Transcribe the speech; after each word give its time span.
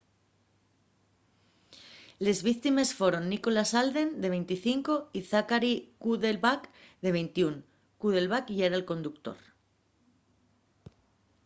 les 2.25 2.39
víctimes 2.49 2.89
foron 2.99 3.23
nicholas 3.33 3.71
alden 3.83 4.09
de 4.21 4.27
25 4.35 4.93
y 5.17 5.19
zachary 5.31 5.75
cuddleback 6.01 6.61
de 7.03 7.09
21 7.17 7.57
cuddleback 8.01 8.45
yera'l 8.57 8.89
conductor 8.91 9.37